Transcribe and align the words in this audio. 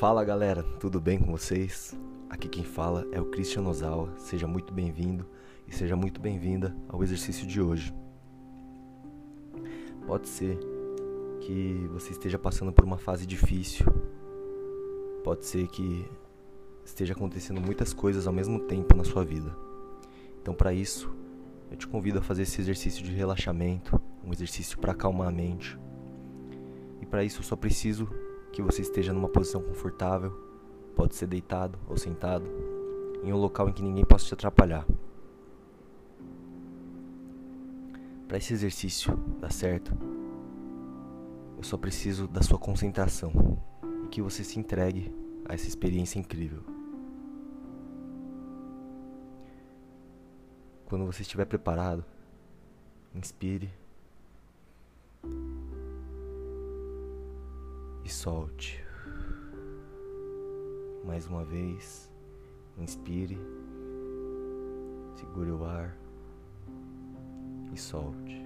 Fala 0.00 0.24
galera, 0.24 0.62
tudo 0.62 0.98
bem 0.98 1.18
com 1.18 1.30
vocês? 1.30 1.94
Aqui 2.30 2.48
quem 2.48 2.64
fala 2.64 3.06
é 3.12 3.20
o 3.20 3.26
Christian 3.26 3.64
Ozawa. 3.64 4.10
Seja 4.16 4.46
muito 4.46 4.72
bem-vindo 4.72 5.26
e 5.68 5.74
seja 5.74 5.94
muito 5.94 6.22
bem-vinda 6.22 6.74
ao 6.88 7.02
exercício 7.02 7.46
de 7.46 7.60
hoje. 7.60 7.94
Pode 10.06 10.26
ser 10.26 10.58
que 11.42 11.86
você 11.92 12.12
esteja 12.12 12.38
passando 12.38 12.72
por 12.72 12.82
uma 12.82 12.96
fase 12.96 13.26
difícil. 13.26 13.84
Pode 15.22 15.44
ser 15.44 15.68
que 15.68 16.10
esteja 16.82 17.12
acontecendo 17.12 17.60
muitas 17.60 17.92
coisas 17.92 18.26
ao 18.26 18.32
mesmo 18.32 18.58
tempo 18.60 18.96
na 18.96 19.04
sua 19.04 19.22
vida. 19.22 19.54
Então, 20.40 20.54
para 20.54 20.72
isso, 20.72 21.14
eu 21.70 21.76
te 21.76 21.86
convido 21.86 22.20
a 22.20 22.22
fazer 22.22 22.44
esse 22.44 22.58
exercício 22.58 23.04
de 23.04 23.12
relaxamento, 23.12 24.00
um 24.24 24.32
exercício 24.32 24.78
para 24.78 24.92
acalmar 24.92 25.28
a 25.28 25.30
mente. 25.30 25.78
E 27.02 27.04
para 27.04 27.22
isso, 27.22 27.40
eu 27.40 27.44
só 27.44 27.54
preciso 27.54 28.08
que 28.52 28.62
você 28.62 28.82
esteja 28.82 29.12
numa 29.12 29.28
posição 29.28 29.62
confortável, 29.62 30.30
pode 30.94 31.14
ser 31.14 31.26
deitado 31.26 31.78
ou 31.88 31.96
sentado, 31.96 32.46
em 33.22 33.32
um 33.32 33.36
local 33.36 33.68
em 33.68 33.72
que 33.72 33.82
ninguém 33.82 34.04
possa 34.04 34.26
te 34.26 34.34
atrapalhar. 34.34 34.86
Para 38.26 38.38
esse 38.38 38.52
exercício 38.52 39.16
dar 39.40 39.52
certo, 39.52 39.92
eu 41.56 41.62
só 41.62 41.76
preciso 41.76 42.28
da 42.28 42.42
sua 42.42 42.58
concentração 42.58 43.60
e 44.04 44.08
que 44.08 44.22
você 44.22 44.42
se 44.44 44.58
entregue 44.58 45.12
a 45.44 45.54
essa 45.54 45.66
experiência 45.66 46.18
incrível. 46.18 46.62
Quando 50.86 51.06
você 51.06 51.22
estiver 51.22 51.44
preparado, 51.44 52.04
inspire 53.14 53.70
e 58.10 58.12
solte. 58.12 58.84
Mais 61.04 61.28
uma 61.28 61.44
vez, 61.44 62.10
inspire, 62.76 63.38
segure 65.14 65.52
o 65.52 65.64
ar 65.64 65.96
e 67.72 67.78
solte. 67.78 68.44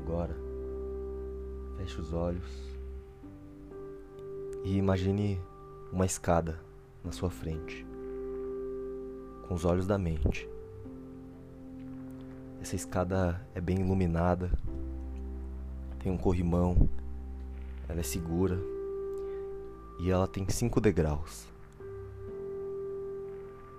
Agora, 0.00 0.34
feche 1.76 2.00
os 2.00 2.14
olhos 2.14 2.78
e 4.64 4.78
imagine 4.78 5.38
uma 5.92 6.06
escada 6.06 6.58
na 7.04 7.12
sua 7.12 7.28
frente, 7.28 7.86
com 9.46 9.52
os 9.52 9.66
olhos 9.66 9.86
da 9.86 9.98
mente. 9.98 10.48
Essa 12.62 12.76
escada 12.76 13.46
é 13.54 13.60
bem 13.60 13.80
iluminada, 13.80 14.50
tem 16.04 16.12
um 16.12 16.18
corrimão, 16.18 16.86
ela 17.88 18.00
é 18.00 18.02
segura 18.02 18.60
e 19.98 20.10
ela 20.10 20.28
tem 20.28 20.46
cinco 20.50 20.78
degraus. 20.78 21.46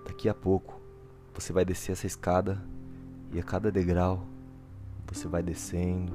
Daqui 0.08 0.28
a 0.28 0.34
pouco 0.34 0.82
você 1.36 1.54
vai 1.54 1.64
descer 1.64 1.92
essa 1.92 2.08
escada 2.08 2.60
e 3.32 3.40
a 3.40 3.44
cada 3.44 3.72
degrau 3.72 4.26
você 5.06 5.28
vai 5.28 5.44
descendo, 5.44 6.14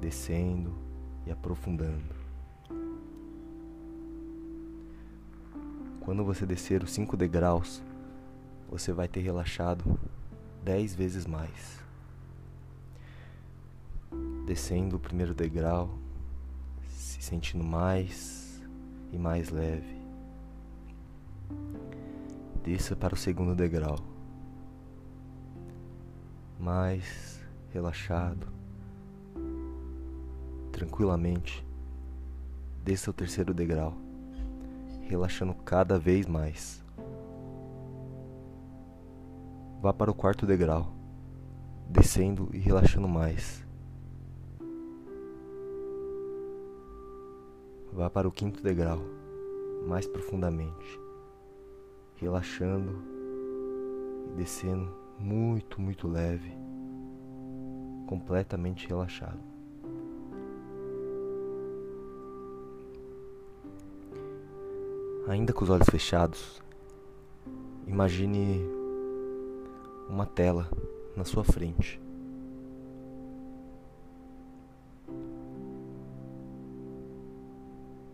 descendo 0.00 0.72
e 1.26 1.32
aprofundando. 1.32 2.14
Quando 5.98 6.24
você 6.24 6.46
descer 6.46 6.80
os 6.80 6.92
cinco 6.92 7.16
degraus, 7.16 7.82
você 8.70 8.92
vai 8.92 9.08
ter 9.08 9.20
relaxado 9.20 9.98
dez 10.62 10.94
vezes 10.94 11.26
mais 11.26 11.81
descendo 14.44 14.96
o 14.96 15.00
primeiro 15.00 15.34
degrau, 15.34 15.90
se 16.88 17.22
sentindo 17.22 17.64
mais 17.64 18.60
e 19.12 19.18
mais 19.18 19.50
leve. 19.50 20.02
Desça 22.64 22.94
para 22.94 23.14
o 23.14 23.16
segundo 23.16 23.54
degrau, 23.54 23.98
mais 26.58 27.40
relaxado, 27.72 28.46
tranquilamente. 30.70 31.66
Desça 32.84 33.10
o 33.10 33.14
terceiro 33.14 33.54
degrau, 33.54 33.94
relaxando 35.02 35.54
cada 35.54 35.98
vez 35.98 36.26
mais. 36.26 36.82
Vá 39.80 39.92
para 39.92 40.10
o 40.10 40.14
quarto 40.14 40.46
degrau, 40.46 40.92
descendo 41.88 42.48
e 42.52 42.58
relaxando 42.58 43.08
mais. 43.08 43.64
Vá 47.92 48.08
para 48.08 48.26
o 48.26 48.32
quinto 48.32 48.62
degrau, 48.62 49.00
mais 49.86 50.06
profundamente, 50.06 50.98
relaxando 52.16 52.90
e 54.30 54.36
descendo 54.36 54.90
muito, 55.18 55.78
muito 55.78 56.08
leve, 56.08 56.50
completamente 58.06 58.88
relaxado. 58.88 59.38
Ainda 65.28 65.52
com 65.52 65.62
os 65.62 65.70
olhos 65.70 65.88
fechados, 65.90 66.62
imagine 67.86 68.66
uma 70.08 70.24
tela 70.24 70.68
na 71.14 71.24
sua 71.24 71.44
frente. 71.44 72.01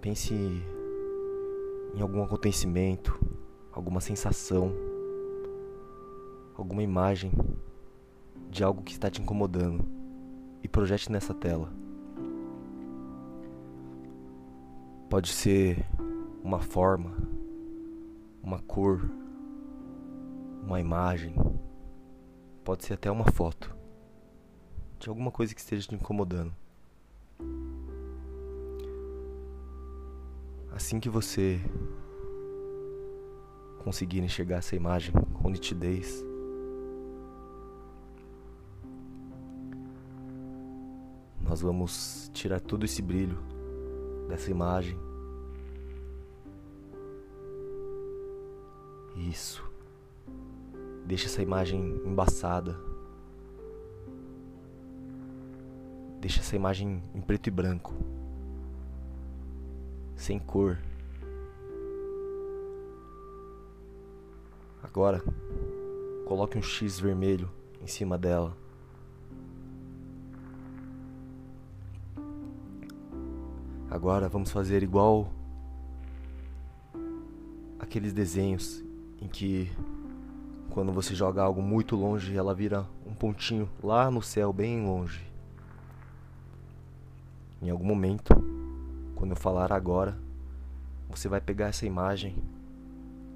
Pense 0.08 0.32
em 1.94 2.00
algum 2.00 2.22
acontecimento, 2.22 3.20
alguma 3.70 4.00
sensação, 4.00 4.72
alguma 6.56 6.82
imagem 6.82 7.30
de 8.48 8.64
algo 8.64 8.82
que 8.82 8.92
está 8.92 9.10
te 9.10 9.20
incomodando 9.20 9.86
e 10.62 10.66
projete 10.66 11.12
nessa 11.12 11.34
tela. 11.34 11.70
Pode 15.10 15.28
ser 15.28 15.84
uma 16.42 16.58
forma, 16.58 17.14
uma 18.42 18.60
cor, 18.60 19.10
uma 20.62 20.80
imagem, 20.80 21.34
pode 22.64 22.86
ser 22.86 22.94
até 22.94 23.10
uma 23.10 23.30
foto 23.30 23.76
de 24.98 25.10
alguma 25.10 25.30
coisa 25.30 25.54
que 25.54 25.60
esteja 25.60 25.86
te 25.86 25.94
incomodando. 25.94 26.54
Assim 30.78 31.00
que 31.00 31.08
você 31.08 31.60
conseguir 33.82 34.20
enxergar 34.20 34.58
essa 34.58 34.76
imagem 34.76 35.12
com 35.34 35.50
nitidez, 35.50 36.24
nós 41.40 41.60
vamos 41.62 42.30
tirar 42.32 42.60
todo 42.60 42.84
esse 42.84 43.02
brilho 43.02 43.36
dessa 44.28 44.52
imagem. 44.52 44.96
Isso. 49.16 49.68
Deixa 51.04 51.26
essa 51.26 51.42
imagem 51.42 52.00
embaçada. 52.06 52.78
Deixa 56.20 56.38
essa 56.38 56.54
imagem 56.54 57.02
em 57.12 57.20
preto 57.20 57.48
e 57.48 57.50
branco 57.50 57.92
sem 60.18 60.38
cor. 60.38 60.76
Agora, 64.82 65.22
coloque 66.26 66.58
um 66.58 66.62
X 66.62 66.98
vermelho 66.98 67.48
em 67.80 67.86
cima 67.86 68.18
dela. 68.18 68.54
Agora 73.88 74.28
vamos 74.28 74.50
fazer 74.50 74.82
igual 74.82 75.32
aqueles 77.78 78.12
desenhos 78.12 78.84
em 79.20 79.28
que 79.28 79.72
quando 80.70 80.92
você 80.92 81.14
joga 81.14 81.42
algo 81.42 81.62
muito 81.62 81.96
longe, 81.96 82.36
ela 82.36 82.54
vira 82.54 82.86
um 83.06 83.14
pontinho 83.14 83.68
lá 83.82 84.10
no 84.10 84.20
céu, 84.20 84.52
bem 84.52 84.84
longe. 84.84 85.26
Em 87.62 87.70
algum 87.70 87.84
momento, 87.84 88.47
quando 89.18 89.32
eu 89.32 89.36
falar 89.36 89.72
agora, 89.72 90.16
você 91.10 91.28
vai 91.28 91.40
pegar 91.40 91.66
essa 91.66 91.84
imagem 91.84 92.40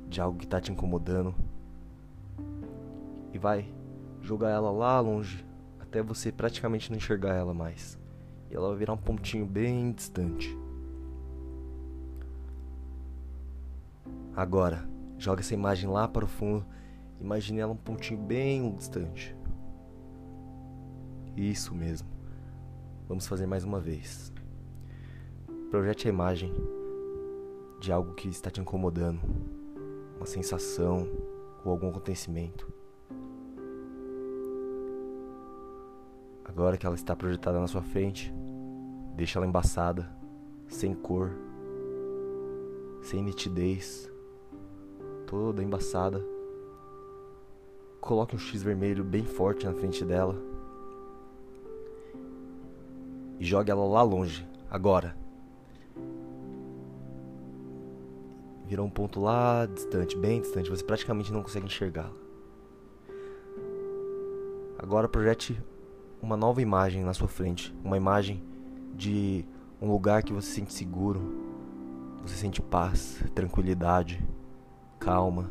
de 0.09 0.21
algo 0.21 0.39
que 0.39 0.45
está 0.45 0.61
te 0.61 0.71
incomodando 0.71 1.35
e 3.33 3.39
vai 3.39 3.69
jogar 4.21 4.51
ela 4.51 4.71
lá 4.71 5.01
longe 5.01 5.45
até 5.81 6.01
você 6.01 6.31
praticamente 6.31 6.89
não 6.89 6.99
enxergar 6.99 7.35
ela 7.35 7.53
mais. 7.53 7.99
E 8.49 8.55
ela 8.55 8.69
vai 8.69 8.79
virar 8.79 8.93
um 8.93 8.97
pontinho 8.97 9.45
bem 9.45 9.91
distante. 9.91 10.57
Agora, 14.37 14.89
joga 15.19 15.41
essa 15.41 15.53
imagem 15.53 15.91
lá 15.91 16.07
para 16.07 16.25
o 16.25 16.29
fundo. 16.29 16.65
Imagine 17.21 17.59
ela 17.59 17.73
um 17.73 17.77
pontinho 17.77 18.21
bem 18.21 18.73
distante. 18.77 19.37
Isso 21.37 21.75
mesmo. 21.75 22.09
Vamos 23.09 23.27
fazer 23.27 23.47
mais 23.47 23.65
uma 23.65 23.81
vez. 23.81 24.32
Projete 25.73 26.07
a 26.07 26.11
imagem 26.11 26.53
de 27.81 27.91
algo 27.91 28.13
que 28.13 28.29
está 28.29 28.51
te 28.51 28.61
incomodando, 28.61 29.19
uma 30.19 30.27
sensação 30.27 31.09
ou 31.65 31.73
algum 31.73 31.89
acontecimento. 31.89 32.71
Agora 36.45 36.77
que 36.77 36.85
ela 36.85 36.95
está 36.95 37.17
projetada 37.17 37.59
na 37.59 37.67
sua 37.67 37.81
frente, 37.81 38.31
deixa 39.17 39.39
ela 39.39 39.47
embaçada, 39.47 40.15
sem 40.69 40.95
cor, 40.95 41.31
sem 43.01 43.23
nitidez, 43.23 44.13
toda 45.27 45.63
embaçada. 45.63 46.23
Coloque 47.99 48.37
um 48.37 48.39
X 48.39 48.63
vermelho 48.63 49.03
bem 49.03 49.25
forte 49.25 49.65
na 49.65 49.73
frente 49.73 50.05
dela 50.05 50.37
e 53.41 53.45
jogue 53.47 53.71
ela 53.71 53.87
lá 53.87 54.03
longe, 54.03 54.47
agora. 54.71 55.22
Virou 58.73 58.87
um 58.87 58.91
ponto 58.91 59.21
lá 59.21 59.67
distante, 59.67 60.17
bem 60.17 60.41
distante, 60.41 60.71
você 60.71 60.83
praticamente 60.83 61.31
não 61.31 61.43
consegue 61.43 61.67
enxergá-la. 61.67 62.17
Agora 64.79 65.07
projete 65.07 65.63
uma 66.23 66.39
nova 66.39 66.63
imagem 66.63 67.05
na 67.05 67.13
sua 67.13 67.29
frente, 67.29 67.71
uma 67.85 67.99
imagem 67.99 68.43
de 68.95 69.45
um 69.79 69.93
lugar 69.93 70.23
que 70.23 70.33
você 70.33 70.49
se 70.49 70.55
sente 70.55 70.73
seguro, 70.73 71.21
você 72.23 72.35
sente 72.35 72.63
paz, 72.63 73.23
tranquilidade, 73.35 74.27
calma. 74.99 75.51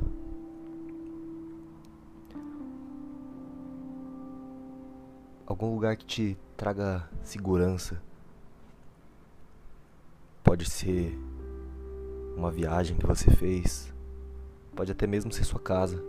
Algum 5.45 5.75
lugar 5.75 5.95
que 5.95 6.05
te 6.05 6.37
traga 6.57 7.07
segurança. 7.21 8.01
Pode 10.43 10.67
ser 10.67 11.15
uma 12.35 12.51
viagem 12.51 12.97
que 12.97 13.05
você 13.05 13.29
fez, 13.31 13.93
pode 14.75 14.91
até 14.91 15.05
mesmo 15.05 15.31
ser 15.31 15.43
sua 15.43 15.59
casa. 15.59 16.01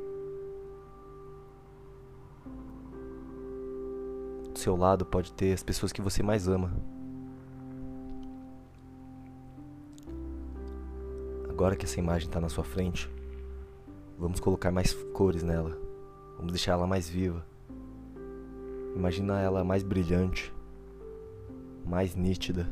Do 4.52 4.58
seu 4.58 4.76
lado 4.76 5.04
pode 5.04 5.32
ter 5.32 5.52
as 5.52 5.62
pessoas 5.62 5.92
que 5.92 6.02
você 6.02 6.22
mais 6.22 6.48
ama. 6.48 6.72
Agora 11.48 11.76
que 11.76 11.84
essa 11.84 11.98
imagem 11.98 12.28
está 12.28 12.40
na 12.40 12.48
sua 12.48 12.64
frente, 12.64 13.10
vamos 14.18 14.40
colocar 14.40 14.70
mais 14.70 14.92
cores 15.12 15.42
nela. 15.42 15.78
Vamos 16.36 16.52
deixar 16.52 16.72
ela 16.72 16.86
mais 16.86 17.08
viva. 17.08 17.44
Imagina 18.96 19.40
ela 19.40 19.62
mais 19.64 19.82
brilhante, 19.82 20.52
mais 21.86 22.14
nítida. 22.14 22.68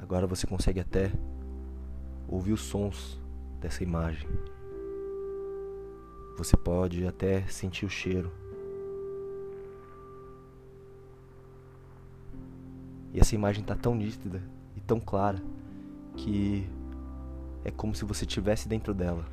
Agora 0.00 0.26
você 0.26 0.46
consegue 0.46 0.80
até 0.80 1.12
ouvir 2.32 2.54
os 2.54 2.62
sons 2.62 3.20
dessa 3.60 3.82
imagem. 3.82 4.26
Você 6.38 6.56
pode 6.56 7.06
até 7.06 7.42
sentir 7.42 7.84
o 7.84 7.90
cheiro. 7.90 8.32
E 13.12 13.20
essa 13.20 13.34
imagem 13.34 13.60
está 13.60 13.76
tão 13.76 13.94
nítida 13.94 14.42
e 14.74 14.80
tão 14.80 14.98
clara 14.98 15.42
que 16.16 16.66
é 17.66 17.70
como 17.70 17.94
se 17.94 18.06
você 18.06 18.24
estivesse 18.24 18.66
dentro 18.66 18.94
dela. 18.94 19.26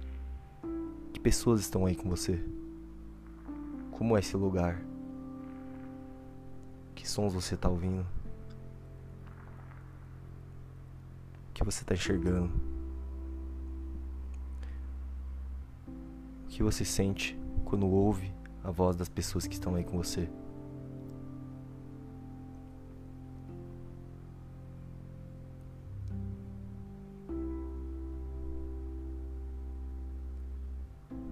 Que 1.13 1.21
pessoas 1.21 1.61
estão 1.61 1.85
aí 1.85 1.95
com 1.95 2.09
você? 2.09 2.43
Como 3.91 4.17
é 4.17 4.19
esse 4.19 4.35
lugar? 4.35 4.81
Que 6.93 7.09
sons 7.09 7.33
você 7.33 7.55
está 7.55 7.69
ouvindo? 7.69 8.05
O 11.49 11.53
que 11.53 11.63
você 11.63 11.81
está 11.81 11.93
enxergando? 11.93 12.78
Que 16.59 16.63
você 16.63 16.83
sente 16.83 17.39
quando 17.63 17.87
ouve 17.87 18.33
a 18.61 18.69
voz 18.69 18.93
das 18.93 19.07
pessoas 19.07 19.47
que 19.47 19.53
estão 19.53 19.75
aí 19.75 19.83
com 19.85 19.95
você? 19.95 20.29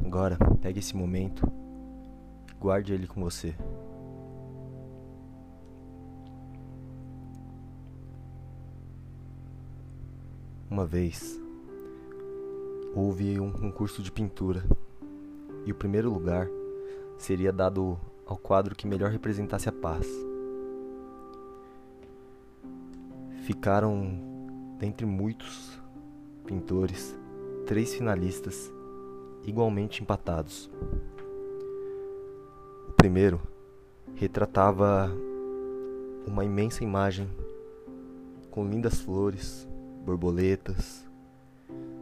Agora, 0.06 0.38
pegue 0.62 0.80
esse 0.80 0.96
momento, 0.96 1.46
guarde 2.58 2.94
ele 2.94 3.06
com 3.06 3.22
você. 3.22 3.54
Uma 10.72 10.86
vez, 10.86 11.38
houve 12.96 13.38
um 13.42 13.52
concurso 13.52 14.02
de 14.02 14.10
pintura 14.10 14.64
e 15.68 15.72
o 15.72 15.76
primeiro 15.76 16.10
lugar 16.10 16.50
seria 17.18 17.52
dado 17.52 18.00
ao 18.26 18.38
quadro 18.38 18.74
que 18.74 18.88
melhor 18.88 19.12
representasse 19.12 19.68
a 19.68 19.72
paz. 19.72 20.08
Ficaram, 23.44 24.18
dentre 24.80 25.06
muitos 25.06 25.78
pintores, 26.46 27.14
três 27.66 27.94
finalistas 27.94 28.72
igualmente 29.46 30.02
empatados. 30.02 30.72
O 32.88 32.94
primeiro 32.94 33.42
retratava 34.16 35.12
uma 36.26 36.46
imensa 36.46 36.82
imagem 36.82 37.30
com 38.50 38.66
lindas 38.66 39.02
flores, 39.02 39.68
borboletas 40.06 41.06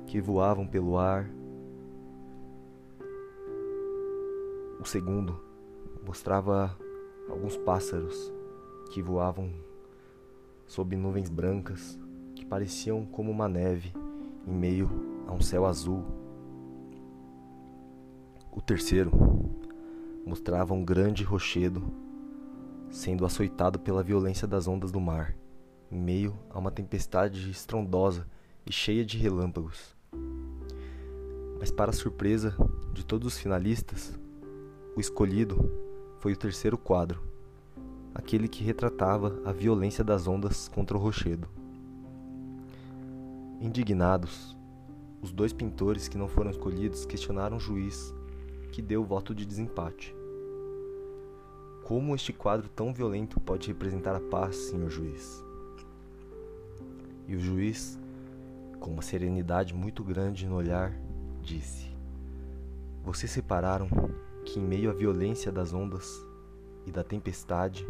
que 0.06 0.22
voavam 0.22 0.68
pelo 0.68 1.00
ar. 1.00 1.28
O 4.86 4.88
segundo 4.88 5.42
mostrava 6.06 6.78
alguns 7.28 7.58
pássaros 7.58 8.32
que 8.92 9.02
voavam 9.02 9.52
sob 10.68 10.96
nuvens 10.96 11.28
brancas 11.28 11.98
que 12.36 12.46
pareciam 12.46 13.04
como 13.04 13.32
uma 13.32 13.50
neve 13.50 13.92
em 14.48 14.54
meio 14.54 14.88
a 15.26 15.34
um 15.34 15.42
céu 15.42 15.66
azul 15.66 16.06
o 18.52 18.62
terceiro 18.62 19.10
mostrava 20.24 20.76
um 20.76 20.86
grande 20.86 21.24
rochedo 21.24 21.81
sendo 22.92 23.26
açoitado 23.26 23.80
pela 23.80 24.04
violência 24.04 24.48
das 24.48 24.68
ondas 24.68 24.92
do 24.92 25.02
mar, 25.02 25.36
em 25.92 26.00
meio 26.00 26.38
a 26.48 26.59
uma 26.59 26.69
tempestade 26.69 27.50
estrondosa 27.50 28.28
e 28.64 28.71
cheia 28.71 29.04
de 29.04 29.18
relâmpagos. 29.18 29.95
Mas, 31.59 31.71
para 31.71 31.90
a 31.90 31.94
surpresa 31.94 32.56
de 32.94 33.04
todos 33.04 33.33
os 33.33 33.40
finalistas, 33.40 34.16
o 34.95 34.99
escolhido 35.02 35.69
foi 36.19 36.31
o 36.31 36.37
terceiro 36.37 36.78
quadro, 36.78 37.21
aquele 38.14 38.47
que 38.47 38.64
retratava 38.64 39.42
a 39.44 39.52
violência 39.52 40.06
das 40.06 40.25
ondas 40.25 40.69
contra 40.69 40.95
o 40.95 40.99
rochedo. 40.99 41.49
Indignados, 43.59 44.56
os 45.21 45.33
dois 45.33 45.52
pintores 45.52 46.07
que 46.07 46.18
não 46.18 46.30
foram 46.30 46.49
escolhidos 46.49 47.06
questionaram 47.06 47.57
o 47.57 47.59
juiz 47.59 48.14
que 48.71 48.81
deu 48.81 49.02
o 49.02 49.06
voto 49.06 49.35
de 49.35 49.45
desempate. 49.45 50.16
Como 51.83 52.16
este 52.16 52.31
quadro 52.31 52.69
tão 52.69 52.94
violento 52.94 53.40
pode 53.40 53.68
representar 53.68 54.16
a 54.16 54.21
paz, 54.21 54.56
senhor 54.56 54.90
juiz? 54.90 55.44
E 57.28 57.35
o 57.35 57.40
juiz, 57.40 57.99
com 58.80 58.92
uma 58.92 59.02
serenidade 59.02 59.73
muito 59.73 60.04
grande 60.04 60.45
no 60.45 60.56
olhar, 60.56 60.94
disse: 61.42 61.90
Vocês 63.04 63.31
separaram 63.31 63.87
que, 64.45 64.59
em 64.59 64.64
meio 64.64 64.92
à 64.92 64.94
violência 64.94 65.52
das 65.52 65.73
ondas 65.73 66.23
e 66.85 66.92
da 66.92 67.04
tempestade, 67.04 67.85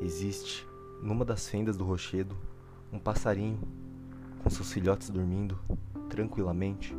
existe, 0.00 0.66
numa 1.02 1.24
das 1.24 1.48
fendas 1.48 1.76
do 1.76 1.84
rochedo, 1.84 2.36
um 2.92 2.98
passarinho 2.98 3.60
com 4.42 4.48
seus 4.48 4.72
filhotes 4.72 5.10
dormindo 5.10 5.58
tranquilamente? 6.08 6.96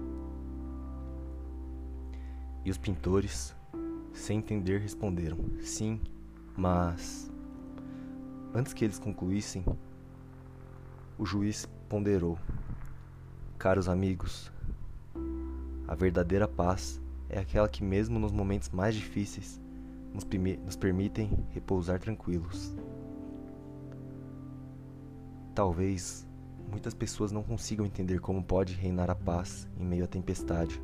E 2.63 2.69
os 2.69 2.77
pintores, 2.77 3.55
sem 4.13 4.37
entender, 4.37 4.79
responderam: 4.79 5.37
Sim, 5.61 5.99
mas. 6.55 7.31
Antes 8.53 8.73
que 8.73 8.83
eles 8.83 8.99
concluíssem, 8.99 9.65
o 11.17 11.25
juiz 11.25 11.67
ponderou: 11.87 12.37
Caros 13.57 13.87
amigos, 13.87 14.51
a 15.87 15.95
verdadeira 15.95 16.47
paz 16.47 17.01
é 17.31 17.39
aquela 17.39 17.69
que, 17.69 17.81
mesmo 17.81 18.19
nos 18.19 18.33
momentos 18.33 18.69
mais 18.69 18.93
difíceis, 18.93 19.59
nos, 20.13 20.27
nos 20.65 20.75
permitem 20.75 21.45
repousar 21.51 21.97
tranquilos. 21.97 22.75
Talvez 25.55 26.27
muitas 26.69 26.93
pessoas 26.93 27.31
não 27.31 27.41
consigam 27.41 27.85
entender 27.85 28.19
como 28.19 28.43
pode 28.43 28.73
reinar 28.73 29.09
a 29.09 29.15
paz 29.15 29.65
em 29.79 29.85
meio 29.85 30.03
à 30.03 30.07
tempestade. 30.07 30.81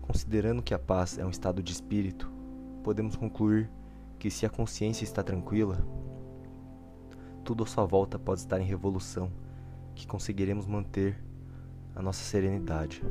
Considerando 0.00 0.62
que 0.62 0.72
a 0.72 0.78
paz 0.78 1.18
é 1.18 1.26
um 1.26 1.30
estado 1.30 1.60
de 1.60 1.72
espírito, 1.72 2.30
podemos 2.84 3.16
concluir 3.16 3.68
que 4.20 4.30
se 4.30 4.46
a 4.46 4.50
consciência 4.50 5.02
está 5.02 5.20
tranquila, 5.24 5.84
tudo 7.42 7.64
à 7.64 7.66
sua 7.66 7.84
volta 7.84 8.20
pode 8.20 8.38
estar 8.38 8.60
em 8.60 8.64
revolução, 8.64 9.32
que 9.96 10.06
conseguiremos 10.06 10.64
manter 10.64 11.18
a 11.94 12.00
nossa 12.00 12.22
serenidade. 12.22 13.02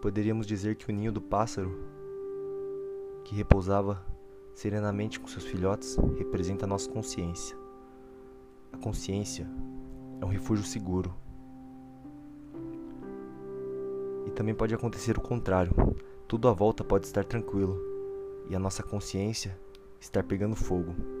Poderíamos 0.00 0.46
dizer 0.46 0.76
que 0.76 0.88
o 0.88 0.94
ninho 0.94 1.10
do 1.10 1.20
pássaro, 1.20 1.76
que 3.24 3.34
repousava 3.34 4.04
serenamente 4.54 5.18
com 5.18 5.26
seus 5.26 5.44
filhotes, 5.44 5.96
representa 6.16 6.64
a 6.64 6.68
nossa 6.68 6.88
consciência. 6.88 7.56
A 8.72 8.76
consciência 8.78 9.48
é 10.20 10.24
um 10.24 10.28
refúgio 10.28 10.64
seguro. 10.64 11.12
E 14.26 14.30
também 14.30 14.54
pode 14.54 14.74
acontecer 14.74 15.18
o 15.18 15.20
contrário. 15.20 15.72
Tudo 16.28 16.48
à 16.48 16.52
volta 16.52 16.84
pode 16.84 17.06
estar 17.06 17.24
tranquilo 17.24 17.80
e 18.48 18.54
a 18.54 18.58
nossa 18.58 18.82
consciência 18.82 19.58
estar 20.00 20.22
pegando 20.22 20.54
fogo. 20.54 21.17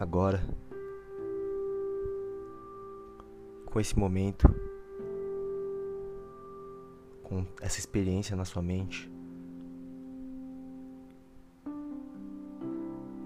Agora, 0.00 0.40
com 3.66 3.80
esse 3.80 3.98
momento, 3.98 4.48
com 7.24 7.44
essa 7.60 7.80
experiência 7.80 8.36
na 8.36 8.44
sua 8.44 8.62
mente, 8.62 9.10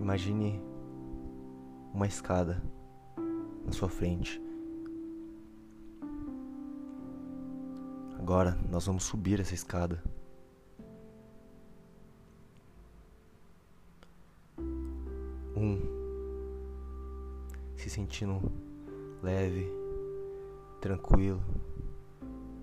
imagine 0.01 0.63
uma 1.93 2.07
escada 2.07 2.63
na 3.67 3.73
sua 3.73 3.91
frente. 3.91 4.41
Agora 8.19 8.59
nós 8.71 8.87
vamos 8.87 9.05
subir 9.05 9.41
essa 9.41 9.53
escada. 9.53 10.03
Sentindo 17.93 18.41
leve, 19.23 19.71
tranquilo, 20.81 21.43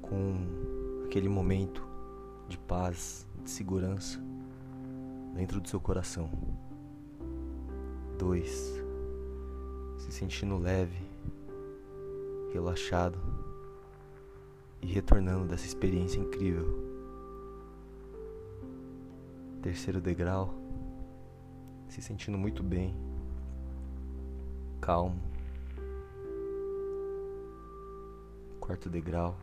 com 0.01 1.03
aquele 1.05 1.29
momento 1.29 1.85
de 2.47 2.57
paz, 2.57 3.27
de 3.43 3.51
segurança 3.51 4.19
dentro 5.35 5.61
do 5.61 5.69
seu 5.69 5.79
coração. 5.79 6.31
Dois, 8.17 8.73
se 9.99 10.11
sentindo 10.11 10.57
leve, 10.57 10.99
relaxado 12.51 13.19
e 14.81 14.87
retornando 14.87 15.45
dessa 15.45 15.67
experiência 15.67 16.19
incrível. 16.19 16.65
Terceiro 19.61 20.01
degrau, 20.01 20.55
se 21.87 22.01
sentindo 22.01 22.37
muito 22.37 22.63
bem, 22.63 22.95
calmo. 24.89 25.21
Quarto 28.59 28.89
degrau, 28.89 29.37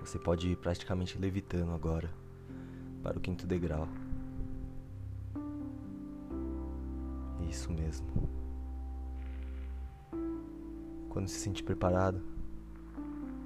você 0.00 0.18
pode 0.18 0.48
ir 0.48 0.56
praticamente 0.56 1.18
levitando 1.18 1.70
agora 1.72 2.10
para 3.02 3.18
o 3.18 3.20
quinto 3.20 3.46
degrau. 3.46 3.86
Isso 7.46 7.70
mesmo. 7.70 8.06
Quando 11.10 11.28
se 11.28 11.38
sentir 11.38 11.62
preparado, 11.62 12.22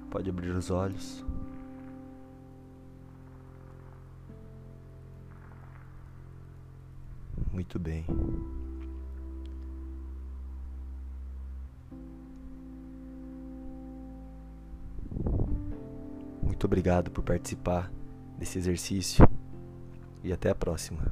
pode 0.09 0.29
abrir 0.29 0.51
os 0.51 0.71
olhos. 0.71 1.25
Muito 7.51 7.77
bem. 7.77 8.05
Obrigado 16.77 17.09
por 17.09 17.23
participar 17.23 17.91
desse 18.37 18.59
exercício 18.59 19.27
e 20.23 20.31
até 20.31 20.51
a 20.51 20.55
próxima. 20.55 21.11